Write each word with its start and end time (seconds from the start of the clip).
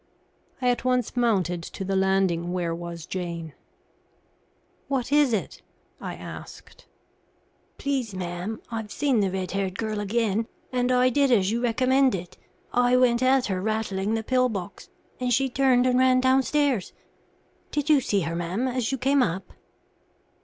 I 0.63 0.69
at 0.69 0.83
once 0.83 1.15
mounted 1.15 1.61
to 1.61 1.85
the 1.85 1.95
landing 1.95 2.53
where 2.53 2.73
was 2.73 3.05
Jane. 3.05 3.53
"What 4.87 5.11
is 5.11 5.31
it?" 5.31 5.61
I 6.01 6.15
asked. 6.15 6.87
"Please, 7.77 8.15
ma'am, 8.15 8.59
I've 8.71 8.91
seen 8.91 9.19
the 9.19 9.29
red 9.29 9.51
haired 9.51 9.77
girl 9.77 9.99
again, 9.99 10.47
and 10.71 10.91
I 10.91 11.09
did 11.09 11.31
as 11.31 11.51
you 11.51 11.61
recommended. 11.61 12.35
I 12.73 12.97
went 12.97 13.21
at 13.21 13.45
her 13.45 13.61
rattling 13.61 14.15
the 14.15 14.23
pill 14.23 14.49
box, 14.49 14.89
and 15.19 15.31
she 15.31 15.49
turned 15.49 15.85
and 15.85 15.99
ran 15.99 16.19
downstairs. 16.19 16.93
Did 17.69 17.87
you 17.87 18.01
see 18.01 18.21
her, 18.21 18.35
ma'am, 18.35 18.67
as 18.67 18.91
you 18.91 18.97
came 18.97 19.21
up?" 19.21 19.53